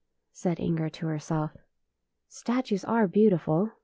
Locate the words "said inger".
0.31-0.89